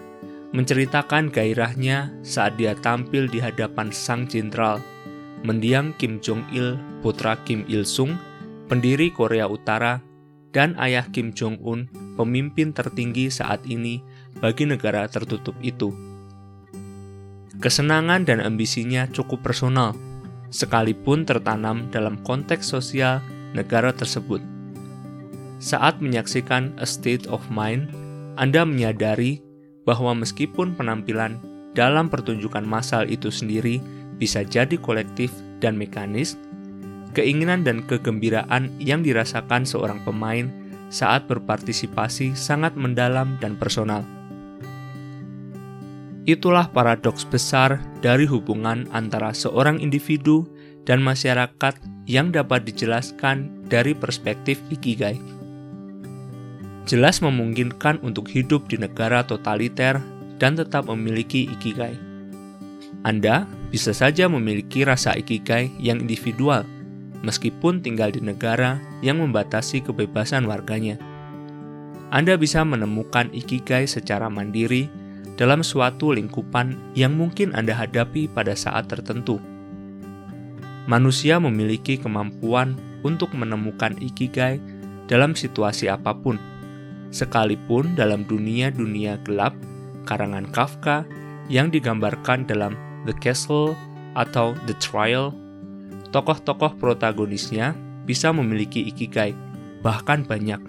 [0.53, 4.83] menceritakan gairahnya saat dia tampil di hadapan sang jenderal,
[5.45, 8.17] mendiang Kim Jong-il, putra Kim Il-sung,
[8.67, 10.01] pendiri Korea Utara,
[10.51, 14.01] dan ayah Kim Jong-un, pemimpin tertinggi saat ini
[14.39, 15.91] bagi negara tertutup itu.
[17.59, 19.97] Kesenangan dan ambisinya cukup personal,
[20.55, 23.19] sekalipun tertanam dalam konteks sosial
[23.57, 24.39] negara tersebut.
[25.59, 27.91] Saat menyaksikan A State of Mind,
[28.39, 29.43] Anda menyadari
[29.83, 31.43] bahwa meskipun penampilan
[31.75, 33.83] dalam pertunjukan massal itu sendiri
[34.23, 36.39] bisa jadi kolektif dan mekanis,
[37.19, 40.47] keinginan dan kegembiraan yang dirasakan seorang pemain
[40.89, 44.07] saat berpartisipasi sangat mendalam dan personal.
[46.29, 50.45] Itulah paradoks besar dari hubungan antara seorang individu
[50.85, 55.17] dan masyarakat yang dapat dijelaskan dari perspektif ikigai.
[56.85, 60.05] Jelas memungkinkan untuk hidup di negara totaliter
[60.37, 61.97] dan tetap memiliki ikigai.
[63.09, 66.69] Anda bisa saja memiliki rasa ikigai yang individual,
[67.25, 71.01] meskipun tinggal di negara yang membatasi kebebasan warganya.
[72.13, 74.89] Anda bisa menemukan ikigai secara mandiri
[75.39, 79.39] dalam suatu lingkupan yang mungkin Anda hadapi pada saat tertentu.
[80.91, 82.75] Manusia memiliki kemampuan
[83.07, 84.59] untuk menemukan ikigai
[85.07, 86.43] dalam situasi apa pun,
[87.15, 89.55] sekalipun dalam dunia-dunia gelap
[90.05, 91.07] karangan Kafka
[91.47, 92.75] yang digambarkan dalam
[93.07, 93.79] The Castle
[94.19, 95.31] atau The Trial.
[96.11, 97.77] Tokoh-tokoh protagonisnya
[98.09, 99.37] bisa memiliki ikigai,
[99.85, 100.61] bahkan banyak.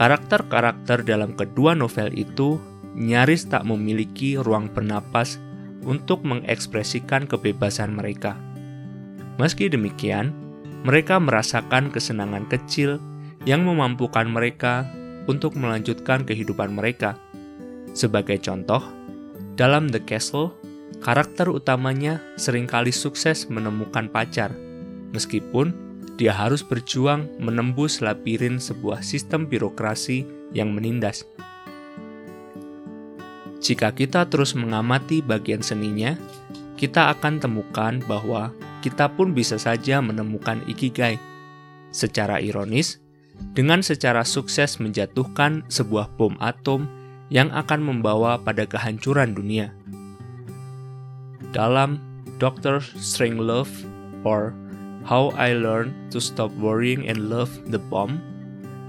[0.00, 2.56] Karakter-karakter dalam kedua novel itu
[2.98, 5.38] nyaris tak memiliki ruang bernapas
[5.86, 8.34] untuk mengekspresikan kebebasan mereka.
[9.38, 10.34] Meski demikian,
[10.82, 12.98] mereka merasakan kesenangan kecil
[13.46, 14.82] yang memampukan mereka
[15.30, 17.14] untuk melanjutkan kehidupan mereka.
[17.94, 18.82] Sebagai contoh,
[19.54, 20.50] dalam The Castle,
[20.98, 24.50] karakter utamanya sering kali sukses menemukan pacar,
[25.14, 25.70] meskipun
[26.18, 31.22] dia harus berjuang menembus labirin sebuah sistem birokrasi yang menindas.
[33.58, 36.14] Jika kita terus mengamati bagian seninya,
[36.78, 38.54] kita akan temukan bahwa
[38.86, 41.18] kita pun bisa saja menemukan ikigai.
[41.90, 43.02] Secara ironis,
[43.54, 46.86] dengan secara sukses menjatuhkan sebuah bom atom
[47.28, 49.74] yang akan membawa pada kehancuran dunia.
[51.50, 51.98] Dalam
[52.38, 53.72] Doctor Strangelove
[54.22, 54.54] or
[55.02, 58.20] How I Learned to Stop Worrying and Love the Bomb,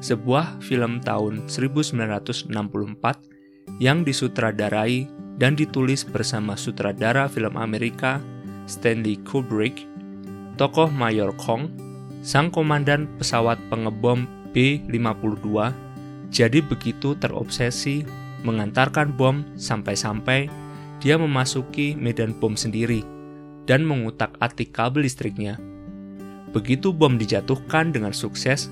[0.04, 3.39] sebuah film tahun 1964
[3.80, 5.08] yang disutradarai
[5.40, 8.20] dan ditulis bersama sutradara film Amerika
[8.68, 9.88] Stanley Kubrick,
[10.60, 11.72] tokoh Mayor Kong,
[12.20, 15.48] sang komandan pesawat pengebom B-52,
[16.30, 18.04] jadi begitu terobsesi
[18.44, 20.52] mengantarkan bom sampai-sampai
[21.00, 23.02] dia memasuki medan bom sendiri
[23.64, 25.56] dan mengutak-atik kabel listriknya.
[26.52, 28.68] Begitu bom dijatuhkan dengan sukses,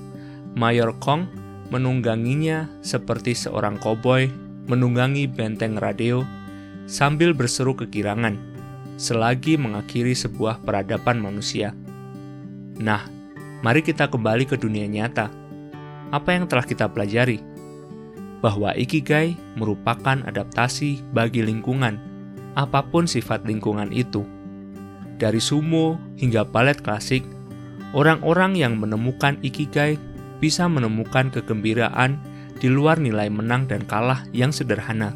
[0.52, 1.30] Mayor Kong
[1.72, 6.28] menungganginya seperti seorang koboi menunggangi benteng radio
[6.84, 8.36] sambil berseru kegirangan,
[9.00, 11.72] selagi mengakhiri sebuah peradaban manusia.
[12.76, 13.08] Nah,
[13.64, 15.32] mari kita kembali ke dunia nyata.
[16.12, 17.40] Apa yang telah kita pelajari?
[18.44, 21.98] Bahwa ikigai merupakan adaptasi bagi lingkungan,
[22.54, 24.22] apa pun sifat lingkungan itu.
[25.18, 27.26] Dari sumo hingga balet klasik,
[27.96, 29.98] orang-orang yang menemukan ikigai
[30.38, 32.22] bisa menemukan kegembiraan
[32.58, 35.14] di luar nilai menang dan kalah yang sederhana.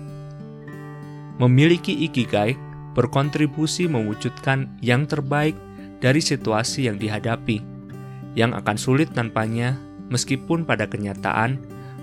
[1.42, 2.54] Memiliki ikigai
[2.94, 5.58] berkontribusi mewujudkan yang terbaik
[5.98, 7.58] dari situasi yang dihadapi,
[8.38, 9.74] yang akan sulit tanpanya
[10.12, 11.58] meskipun pada kenyataan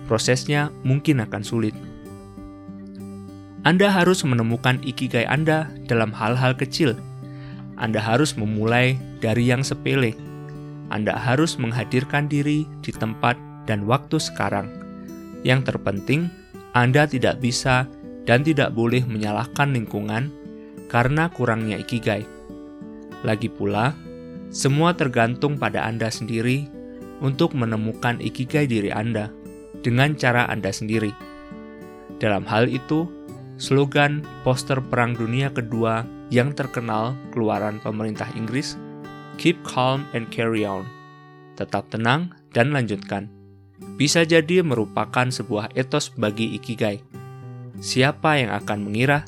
[0.09, 1.75] prosesnya mungkin akan sulit.
[3.67, 6.95] Anda harus menemukan ikigai Anda dalam hal-hal kecil.
[7.77, 10.15] Anda harus memulai dari yang sepele.
[10.89, 13.37] Anda harus menghadirkan diri di tempat
[13.69, 14.88] dan waktu sekarang
[15.43, 16.27] yang terpenting,
[16.75, 17.87] Anda tidak bisa
[18.27, 20.29] dan tidak boleh menyalahkan lingkungan
[20.91, 22.25] karena kurangnya ikigai.
[23.25, 23.93] Lagi pula,
[24.49, 26.65] semua tergantung pada Anda sendiri
[27.19, 29.29] untuk menemukan ikigai diri Anda
[29.85, 31.11] dengan cara Anda sendiri.
[32.19, 33.07] Dalam hal itu,
[33.55, 38.75] slogan poster Perang Dunia Kedua yang terkenal keluaran pemerintah Inggris,
[39.39, 40.83] Keep calm and carry on.
[41.55, 43.38] Tetap tenang dan lanjutkan
[43.99, 47.03] bisa jadi merupakan sebuah etos bagi ikigai.
[47.79, 49.23] Siapa yang akan mengira